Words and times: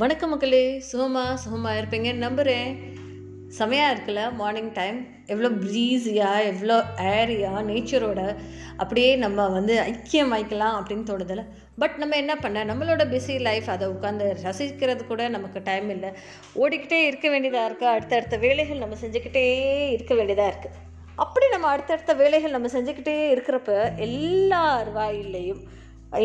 வணக்கம் 0.00 0.30
மக்களே. 0.30 0.62
சுகமாக 0.78 1.36
சுகமாக 1.36 1.78
இருப்பீங்கன்னு 1.80 2.24
நம்புகிறேன் 2.24 2.70
செமையாக 3.58 3.92
இருக்குல்ல? 3.94 4.22
மார்னிங் 4.40 4.72
டைம் 4.72 4.98
எவ்வளோ 5.26 5.48
ப்ரீஸியாக 5.62 6.42
எவ்வளோ 6.50 6.76
ஏரியாக 7.12 7.62
நேச்சரோட 7.68 8.20
அப்படியே 8.76 9.16
நம்ம 9.16 9.46
வந்து 9.48 9.74
ஐக்கியம் 9.92 10.32
வாய்க்கலாம் 10.32 10.76
அப்படின்னு 10.78 11.08
தோணுதில்ல. 11.10 11.44
பட் 11.78 11.96
நம்ம 11.96 12.16
என்ன 12.16 12.36
பண்ண? 12.36 12.64
நம்மளோட 12.64 13.06
பிஸி 13.14 13.36
லைஃப் 13.48 13.70
அதை 13.70 13.88
உட்காந்து 13.88 14.26
ரசிக்கிறது 14.44 15.06
கூட 15.06 15.28
நமக்கு 15.28 15.62
டைம் 15.62 15.88
இல்லை. 15.96 16.10
ஓடிக்கிட்டே 16.54 17.00
இருக்க 17.06 17.28
வேண்டியதாக 17.28 17.68
இருக்குது 17.68 17.92
அடுத்தடுத்த 17.94 18.38
வேலைகள் 18.44 18.82
நம்ம 18.84 19.00
செஞ்சுக்கிட்டே 19.04 19.46
இருக்க 19.96 20.14
வேண்டியதாக 20.14 20.50
இருக்குது 20.52 20.76
அப்படி 21.24 21.48
நம்ம 21.48 21.68
அடுத்தடுத்த 21.68 22.14
வேலைகள் 22.22 22.56
நம்ம 22.58 22.74
செஞ்சுக்கிட்டே 22.76 23.18
இருக்கிறப்ப 23.34 23.72
எல்லார் 24.08 24.92
வாயிலையும் 24.92 25.62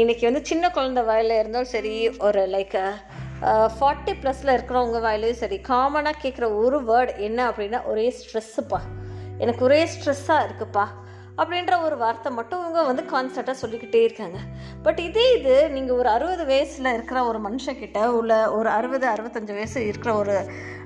இன்றைக்கி 0.01 0.21
வந்து 0.21 0.45
சின்ன 0.45 0.65
குழந்த 0.69 1.01
வாயில் 1.03 1.39
இருந்தாலும் 1.39 1.73
சரி 1.75 1.93
ஒரு 2.17 2.41
லைக் 2.47 2.79
ஃபார்ட்டி 3.75 4.13
ப்ளஸில் 4.21 4.55
இருக்கிறவங்க 4.55 4.99
வாயிலையும் 5.01 5.41
சரி 5.43 5.61
காமனாக 5.67 6.21
கேட்குற 6.23 6.55
ஒரு 6.63 6.79
வேர்டு 6.89 7.17
என்ன 7.17 7.49
அப்படின்னா 7.49 7.85
ஒரே 7.85 8.15
ஸ்ட்ரெஸ்ஸுப்பா 8.17 8.79
எனக்கு 9.37 9.63
ஒரே 9.63 9.87
ஸ்ட்ரெஸ்ஸாக 9.93 10.45
இருக்குப்பா. 10.47 10.85
அப்படின்ற 11.37 11.83
ஒரு 11.83 11.97
வார்த்தை 11.97 12.33
மட்டும் 12.33 12.59
இவங்க 12.59 12.81
வந்து 12.83 13.03
கான்ஸ்டண்ட்டாக 13.03 13.51
சொல்லிக்கிட்டே 13.51 14.03
இருக்காங்க. 14.03 14.39
பட் 14.83 14.99
இதே 14.99 15.39
இது 15.39 15.69
நீங்கள் 15.69 15.95
ஒரு 15.95 16.09
அறுபது 16.09 16.45
வயசில் 16.45 16.93
இருக்கிற 16.93 17.25
ஒரு 17.25 17.39
மனுஷக்கிட்ட 17.39 18.05
உள்ள 18.05 18.51
ஒரு 18.51 18.69
அறுபது 18.69 19.07
அறுபத்தஞ்சு 19.07 19.53
வயசு 19.53 19.87
இருக்கிற 19.87 20.15
ஒரு 20.15 20.35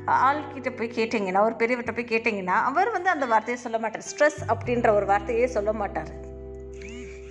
ஆள்கிட்ட 0.06 0.78
போய் 0.78 0.96
கேட்டிங்கன்னா 1.00 1.40
ஒரு 1.40 1.56
பெரியவர்கிட்ட 1.56 1.96
போய் 1.96 2.12
கேட்டிங்கன்னா 2.14 2.58
அவர் 2.72 2.92
வந்து 2.92 3.10
அந்த 3.10 3.26
வார்த்தையை 3.26 3.64
சொல்ல 3.64 3.80
மாட்டார். 3.80 4.06
ஸ்ட்ரெஸ் 4.12 4.40
அப்படின்ற 4.54 4.90
ஒரு 4.92 5.06
வார்த்தையே 5.06 5.48
சொல்ல 5.48 5.74
மாட்டார். 5.74 6.25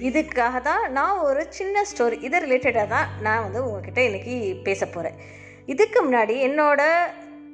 இதுக்காக 0.01 0.61
தான் 0.61 0.93
நான் 0.93 1.19
ஒரு 1.19 1.47
சின்ன 1.49 1.85
ஸ்டோரி 1.93 2.23
இதை 2.23 2.41
ரிலேட்டடாக 2.41 2.89
தான் 2.89 3.09
நான் 3.21 3.43
வந்து 3.43 3.65
உங்ககிட்ட 3.65 4.01
இன்றைக்கி 4.01 4.63
பேச 4.63 4.87
போகிறேன் 4.87 5.15
இதுக்கு 5.67 6.11
முன்னாடி 6.11 6.35
என்னோட 6.43 6.83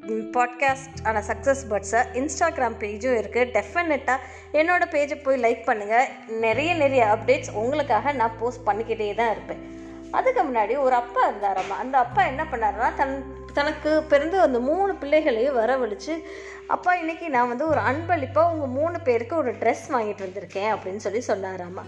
பாட்காஸ்ட் 0.08 1.00
ஆன 1.02 1.22
சக்ஸஸ் 1.27 1.62
பட்ஸை 1.70 2.00
இன்ஸ்டாகிராம் 2.12 2.77
பேஜும் 2.78 3.16
இருக்குது 3.16 3.50
டெஃபினட்டாக 3.50 4.18
என்னோடய 4.52 4.91
பேஜை 4.91 5.22
போய் 5.22 5.41
லைக் 5.41 5.66
பண்ணுங்கள் 5.66 6.08
நிறைய 6.28 6.74
நிறைய 6.74 7.06
அப்டேட்ஸ் 7.06 7.52
உங்களுக்காக 7.52 8.12
நான் 8.12 8.38
போஸ்ட் 8.38 8.68
பண்ணிக்கிட்டே 8.68 9.14
தான் 9.14 9.30
இருப்பேன். 9.30 9.78
அதுக்கு 10.11 10.42
முன்னாடி 10.42 10.78
ஒரு 10.78 10.94
அப்பா 10.94 11.30
இருந்தாராம்மா 11.30 11.77
அந்த 11.78 11.98
அப்பா 11.98 12.24
என்ன 12.24 12.44
பண்ணாருன்னா 12.50 12.94
தன் 12.94 13.24
தனக்கு 13.52 14.02
பிறந்து 14.02 14.41
அந்த 14.41 14.58
மூணு 14.58 14.94
பிள்ளைகளையும் 14.94 15.56
வரவழைச்சு 15.56 16.22
அப்பா 16.66 16.94
இன்றைக்கி 16.94 17.28
நான் 17.28 17.48
வந்து 17.48 17.68
ஒரு 17.68 17.80
அன்பளிப்பாக 17.80 18.50
உங்கள் 18.50 18.68
மூணு 18.68 19.00
பேருக்கு 19.00 19.36
ஒரு 19.36 19.52
ட்ரெஸ் 19.52 19.86
வாங்கிட்டு 19.88 20.27
வந்திருக்கேன் 20.30 20.72
அப்படின்னு 20.72 20.96
சொல்லி 20.96 21.22
சொன்னாராம்மா 21.27 21.83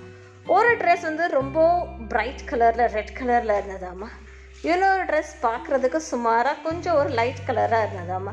ஒரு 0.50 0.70
ட்ரெஸ் 0.80 1.04
வந்து 1.08 1.24
ரொம்ப 1.38 1.58
பிரைட் 2.12 2.42
கலரில் 2.50 2.90
ரெட் 2.94 3.12
கலரில் 3.18 3.56
இருந்ததாம்மா. 3.58 4.08
இன்னொரு 4.70 5.02
ட்ரெஸ் 5.10 5.32
பார்க்குறதுக்கு 5.44 5.98
சுமாராக 6.08 6.62
கொஞ்சம் 6.66 6.96
ஒரு 7.00 7.10
லைட் 7.18 7.42
கலராக 7.48 7.86
இருந்ததாம்மா. 7.86 8.32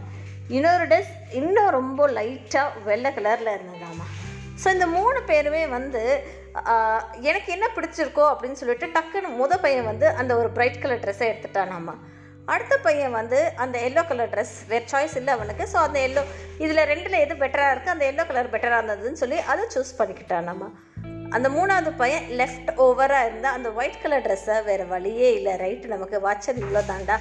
இன்னொரு 0.58 0.86
ட்ரெஸ் 0.92 1.12
இன்னும் 1.40 1.72
ரொம்ப 1.78 2.08
லைட்டாக 2.18 2.82
வெள்ளை 2.88 3.12
கலரில் 3.18 3.56
இருந்ததாம்மா. 3.58 4.06
ஸோ 4.62 4.68
இந்த 4.76 4.88
மூணு 4.98 5.20
பேருமே 5.32 5.64
வந்து 5.78 6.02
எனக்கு 7.30 7.50
என்ன 7.56 7.66
பிடிச்சிருக்கோ 7.76 8.24
அப்படின்னு 8.32 8.60
சொல்லிட்டு 8.62 8.88
டக்குன்னு 8.96 9.38
முத 9.42 9.54
பையன் 9.66 9.90
வந்து 9.92 10.08
அந்த 10.22 10.32
ஒரு 10.42 10.50
பிரைட் 10.58 10.82
கலர் 10.84 11.04
ட்ரெஸ்ஸை 11.04 11.28
எடுத்துட்டானாம்மா. 11.32 11.96
அடுத்த 12.54 12.76
பையன் 12.86 13.18
வந்து 13.20 13.40
அந்த 13.64 13.78
எல்லோ 13.88 14.04
கலர் 14.12 14.32
ட்ரெஸ் 14.34 14.54
வேறு 14.70 14.88
சாய்ஸ் 14.92 15.18
இல்லை 15.20 15.32
அவனுக்கு. 15.38 15.66
ஸோ 15.74 15.78
அந்த 15.88 16.00
எல்லோ 16.08 16.22
இதில் 16.64 16.88
ரெண்டில் 16.92 17.24
எது 17.26 17.36
பெட்டராக 17.44 17.74
இருக்குது 17.74 17.96
அந்த 17.96 18.06
எல்லோ 18.12 18.24
கலர் 18.30 18.54
பெட்டராக 18.54 18.80
இருந்ததுன்னு 18.82 19.22
சொல்லி 19.24 19.40
அதை 19.54 19.66
சூஸ் 19.76 19.98
பண்ணிக்கிட்டானாம்மா. 20.00 20.70
அந்த 21.36 21.48
மூணாவது 21.56 21.92
பையன் 22.02 22.28
லெஃப்ட் 22.40 22.70
ஓவராக 22.86 23.26
இருந்தால் 23.28 23.56
அந்த 23.58 23.70
ஒயிட் 23.80 24.02
கலர் 24.04 24.24
ட்ரெஸ்ஸை 24.26 24.56
வேறு 24.68 24.86
வழியே 24.94 25.28
இல்லை. 25.38 25.54
ரைட்டு 25.64 25.94
நமக்கு 25.96 26.18
வாட்சர் 26.26 26.62
இவ்வளோ 26.62 26.82
தாண்டா 26.92 27.18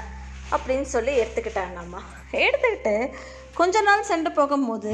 அப்படின்னு 0.54 0.86
சொல்லி 0.94 1.14
எடுத்துக்கிட்டாங்கம்மா 1.22 2.00
எடுத்துக்கிட்டு 2.44 2.94
கொஞ்ச 3.58 3.80
நாள் 3.88 4.08
சென்று 4.10 4.30
போகும்போது 4.38 4.92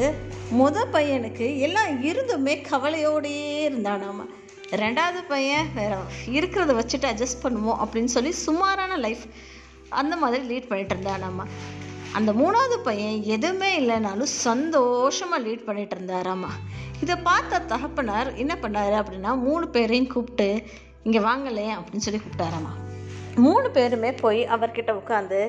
முத 0.60 0.86
பையனுக்கு 0.96 1.46
எல்லாம் 1.66 1.90
இருந்துமே 2.10 2.54
கவலையோடையே 2.70 3.54
இருந்தானாமா. 3.70 4.26
ரெண்டாவது 4.82 5.20
பையன் 5.32 5.66
வேற 5.78 5.96
இருக்கிறத 6.36 6.74
வச்சுட்டு 6.80 7.10
அட்ஜஸ்ட் 7.12 7.42
பண்ணுவோம் 7.46 7.80
அப்படின்னு 7.84 8.12
சொல்லி 8.16 8.32
சுமாரான 8.46 8.96
லைஃப் 9.06 9.24
அந்த 10.02 10.14
மாதிரி 10.22 10.42
லீட் 10.50 10.70
பண்ணிட்டு 10.70 10.94
இருந்தானாமா. 10.96 11.44
அந்த 12.18 12.30
மூணாவது 12.40 12.76
பையன் 12.88 13.16
எதுவுமே 13.36 13.70
இல்லைனாலும் 13.80 14.32
சந்தோஷமாக 14.46 15.44
லீட் 15.46 15.68
பண்ணிட்டு 15.68 15.96
இருந்தாராமா. 15.96 16.50
இதை 17.02 17.16
பார்த்த 17.16 17.58
தகப்பனார் 17.58 18.34
என்ன 18.34 18.54
பண்ணார் 18.62 18.94
அப்படின்னா 19.00 19.30
மூணு 19.36 19.68
பேரையும் 19.68 20.12
கூப்பிட்டு 20.12 20.62
இங்கே 21.02 21.18
வாங்கலே 21.18 21.68
அப்படின்னு 21.76 22.04
சொல்லி 22.06 22.20
கூப்பிட்டாராமா. 22.20 22.72
மூணு 23.34 23.70
பேருமே 23.70 24.12
போய் 24.12 24.48
அவர்கிட்ட 24.48 24.92
உட்காந்து 25.00 25.40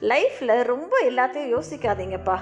லைஃப்பில் 0.00 0.62
ரொம்ப 0.62 0.94
எல்லாத்தையும் 1.10 1.52
யோசிக்காதீங்கப்பா. 1.54 2.36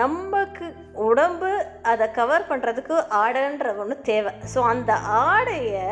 நமக்கு 0.00 0.66
உடம்பு 0.94 1.50
அதை 1.82 2.10
கவர் 2.10 2.48
பண்ணுறதுக்கு 2.48 2.96
ஆடைன்ற 3.10 3.76
ஒன்று 3.76 4.00
தேவை. 4.00 4.32
ஸோ 4.54 4.58
அந்த 4.62 4.92
ஆடையை 4.94 5.86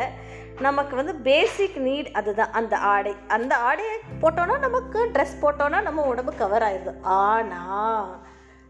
நமக்கு 0.59 0.95
வந்து 0.95 1.15
பேசிக் 1.15 1.77
நீட் 1.77 2.11
அதுதான். 2.11 2.51
அந்த 2.51 2.77
ஆடை. 2.77 3.15
அந்த 3.27 3.55
ஆடையை 3.55 3.95
போட்டோன்னா 4.21 4.59
நமக்கு 4.59 5.09
ட்ரெஸ் 5.13 5.39
போட்டோன்னா 5.41 5.81
நம்ம 5.81 6.01
உடம்பு 6.01 6.33
கவர் 6.35 6.61
ஆயிடுது. 6.61 6.93
ஆனால் 7.01 8.07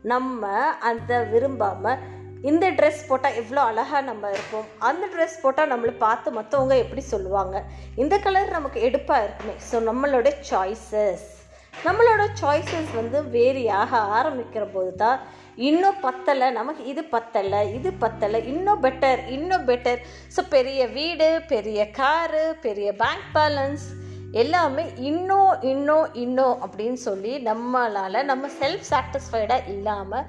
நம்ம 0.02 0.52
அந்த 0.80 1.24
விரும்பாமல் 1.24 2.18
இந்த 2.44 2.66
ட்ரெஸ் 2.70 3.02
போட்டால் 3.08 3.38
எவ்வளோ 3.42 3.62
அழகாக 3.62 4.02
நம்ம 4.02 4.30
இருப்போம்? 4.30 4.68
அந்த 4.80 5.08
ட்ரெஸ் 5.14 5.42
போட்டால் 5.42 5.72
நம்மளை 5.72 5.94
பார்த்து 5.98 6.32
மற்றவங்க 6.32 6.76
எப்படி 6.78 7.02
சொல்லுவாங்க? 7.02 7.64
இந்த 7.96 8.18
கலர் 8.20 8.56
நமக்கு 8.58 8.82
எடுப்பாக 8.82 9.24
இருக்குமே. 9.24 9.56
ஸோ 9.72 9.78
நம்மளோட 9.90 10.30
சாய்ஸஸ் 10.50 11.28
நம்மளோட 11.74 12.24
சாய்ஸஸ் 12.40 12.92
வந்து 12.96 13.24
வேரியாக 13.36 13.92
ஆரம்பிக்கிற 13.92 14.64
போது 14.72 14.96
தான் 14.96 15.20
இன்னும் 15.58 16.00
பத்தலை 16.02 16.52
நமக்கு 16.52 16.86
இது 16.86 17.02
பத்தலை 17.12 17.62
இது 17.74 17.90
பத்தலை 18.02 18.40
இன்னும் 18.46 18.82
பெட்டர் 18.84 19.22
இன்னும் 19.28 19.66
பெட்டர் 19.68 20.00
ஸோ 20.36 20.44
பெரிய 20.50 20.88
வீடு 20.88 21.42
பெரிய 21.48 21.90
காரு 21.92 22.56
பெரிய 22.62 22.92
பேங்க் 22.94 23.30
பேலன்ஸ் 23.34 23.86
எல்லாமே 24.32 24.86
இன்னும் 24.98 25.54
இன்னும் 25.62 26.14
இன்னும் 26.14 26.58
அப்படின்னு 26.62 26.94
சொல்லி 26.94 27.34
நம்மளால் 27.40 28.26
நம்ம 28.26 28.48
செல்ஃப் 28.60 28.86
சாட்டிஸ்ஃபைடாக 28.92 29.68
இல்லாமல் 29.68 30.28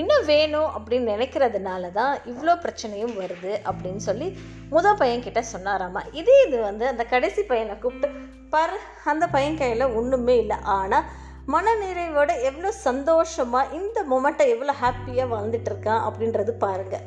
இன்னும் 0.00 0.26
வேணும் 0.32 0.70
அப்படின்னு 0.76 1.12
நினைக்கிறதுனால 1.14 1.90
தான் 1.98 2.14
இவ்வளோ 2.30 2.54
பிரச்சனையும் 2.64 3.16
வருது 3.22 3.52
அப்படின்னு 3.70 4.02
சொல்லி 4.08 4.28
முத 4.74 4.94
பையன் 5.00 5.24
கிட்ட 5.26 5.40
சொன்னாராமா. 5.54 6.02
இதே 6.20 6.36
இது 6.46 6.58
வந்து 6.68 6.84
அந்த 6.92 7.04
கடைசி 7.12 7.42
பையனை 7.50 7.74
கூப்பிட்டு 7.78 8.08
பாரு 8.54 8.78
அந்த 9.12 9.24
பையன் 9.34 9.60
கையில் 9.62 9.94
ஒன்றுமே 9.98 10.36
இல்லை. 10.44 10.58
ஆனால் 10.78 11.06
மனநிறைவோட 11.52 12.30
எவ்வளோ 12.48 12.70
சந்தோஷமாக 12.88 13.74
இந்த 13.78 13.98
மொமெண்ட்டை 14.12 14.44
எவ்வளோ 14.54 14.74
ஹாப்பியாக 14.82 15.32
வாழ்ந்துட்டு 15.34 15.70
இருக்கான் 15.72 16.04
அப்படின்றது 16.08 16.52
பாருங்கள் 16.64 17.06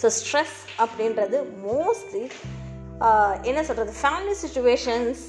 ஸோ 0.00 0.08
ஸ்ட்ரெஸ் 0.18 0.58
அப்படின்றது 0.82 1.38
மோஸ்ட்லி 1.66 2.24
என்ன 3.50 3.60
சொல்கிறது 3.68 3.92
ஃபேமிலி 4.02 4.34
சுச்சுவேஷன்ஸ் 4.44 5.22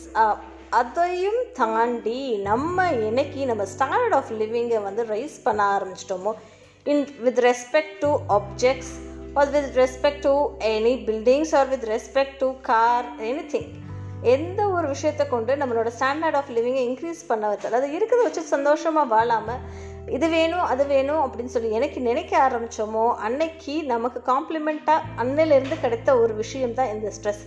அதையும் 0.79 1.41
தாண்டி 1.59 2.19
நம்ம 2.49 2.83
என்னைக்கு 3.07 3.41
நம்ம 3.49 3.63
ஸ்டாண்டர்ட் 3.73 4.15
ஆஃப் 4.17 4.31
லிவிங்கை 4.41 4.79
வந்து 4.87 5.03
ரைஸ் 5.13 5.37
பண்ண 5.43 5.61
ஆரம்பிச்சிட்டோமோ 5.77 6.31
in 6.85 7.03
with 7.19 7.39
respect 7.45 7.97
to 8.01 8.11
objects 8.29 8.93
or 9.35 9.51
with 9.51 9.77
respect 9.77 10.23
to 10.23 10.33
any 10.69 10.93
buildings 11.07 11.53
or 11.59 11.69
with 11.69 11.85
respect 11.91 12.37
to 12.39 12.49
car 12.69 13.07
anything 13.51 13.69
எந்த 14.33 14.61
ஒரு 14.67 14.87
விஷயத்தை 14.87 15.25
கொண்டு 15.27 15.51
நம்மளோட 15.55 15.89
ஸ்டாண்டர்ட் 15.95 16.37
ஆஃப் 16.39 16.51
லிவிங்கை 16.57 16.83
இன்க்ரீஸ் 16.85 17.21
பண்ண 17.27 17.45
வைத்தல் 17.47 17.77
அது 17.79 17.87
இருக்கிறத 17.93 18.25
வச்சு 18.27 18.43
சந்தோஷமாக 18.47 19.07
வாழாமல் 19.07 19.61
இது 20.09 20.27
வேணும் 20.29 20.65
அது 20.65 20.83
வேணும் 20.85 21.21
அப்படின்னு 21.23 21.53
சொல்லி 21.53 21.71
எனக்கு 21.71 21.99
நினைக்க 22.01 22.33
ஆரம்பித்தோமோ 22.47 23.05
அன்னைக்கு 23.19 23.75
நமக்கு 23.85 24.21
காம்ப்ளிமெண்ட்டாக 24.31 25.07
அன்னையிலேருந்து 25.17 25.77
கிடைத்த 25.81 26.17
ஒரு 26.17 26.35
விஷயம் 26.35 26.73
தான் 26.73 26.93
இந்த 26.93 27.09
ஸ்ட்ரெஸ் 27.17 27.43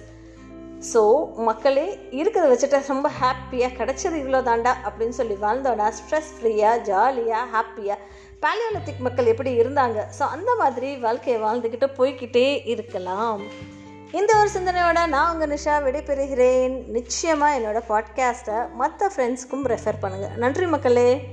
ஸோ 0.93 1.03
மக்களே 1.45 1.87
இருக்கிறத 2.13 2.49
வச்சுட்டு 2.51 2.81
ரொம்ப 2.89 3.11
ஹாப்பியாக 3.21 3.77
கிடைச்சது 3.79 4.17
இவ்வளோ 4.23 4.41
தாண்டா 4.43 4.73
அப்படின்னு 4.85 5.17
சொல்லி 5.19 5.37
வாழ்ந்தோன்னா 5.45 5.87
ஸ்ட்ரெஸ் 5.93 6.33
ஃப்ரீயாக 6.37 6.83
ஜாலியாக 6.83 7.45
ஹாப்பியாக 7.51 8.01
பேலியோலத்திக் 8.45 8.99
மக்கள் 8.99 9.27
எப்படி 9.27 9.59
இருந்தாங்க? 9.59 10.05
ஸோ 10.19 10.23
அந்த 10.23 10.55
மாதிரி 10.55 10.97
வாழ்க்கையை 10.97 11.43
வாழ்ந்துக்கிட்டு 11.43 11.87
போய்கிட்டே 11.99 12.61
இருக்கலாம். 12.65 13.43
இந்த 14.13 14.37
ஒரு 14.37 14.49
சிந்தனையோட 14.59 15.07
நான் 15.07 15.33
உங்கள் 15.33 15.59
நிஷா 15.59 15.77
விடைபெறுகிறேன். 15.87 16.87
நிச்சயமாக 16.87 17.59
என்னோடய 17.59 17.93
பாட்காஸ்ட்டை 17.93 18.71
மற்ற 18.73 19.13
ஃப்ரெண்ட்ஸ்க்கும் 19.17 19.65
ரெஃபர் 19.65 20.03
பண்ணுங்கள் 20.03 20.37
நன்றி 20.37 20.67
மக்களே. 20.67 21.27